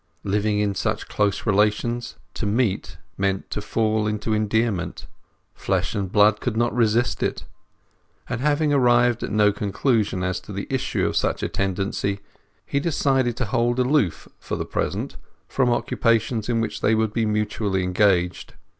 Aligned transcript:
Living 0.23 0.57
in 0.57 0.73
such 0.73 1.07
close 1.07 1.45
relations, 1.45 2.17
to 2.33 2.47
meet 2.47 2.97
meant 3.19 3.47
to 3.51 3.61
fall 3.61 4.07
into 4.07 4.33
endearment; 4.33 5.05
flesh 5.53 5.93
and 5.93 6.11
blood 6.11 6.41
could 6.41 6.57
not 6.57 6.75
resist 6.75 7.21
it; 7.21 7.45
and, 8.27 8.41
having 8.41 8.73
arrived 8.73 9.21
at 9.21 9.29
no 9.29 9.51
conclusion 9.51 10.23
as 10.23 10.39
to 10.39 10.51
the 10.51 10.65
issue 10.71 11.05
of 11.05 11.15
such 11.15 11.43
a 11.43 11.47
tendency, 11.49 12.19
he 12.65 12.79
decided 12.79 13.37
to 13.37 13.45
hold 13.45 13.77
aloof 13.77 14.27
for 14.39 14.55
the 14.55 14.65
present 14.65 15.17
from 15.47 15.69
occupations 15.69 16.49
in 16.49 16.61
which 16.61 16.81
they 16.81 16.95
would 16.95 17.13
be 17.13 17.23
mutually 17.27 17.83
engaged. 17.83 18.55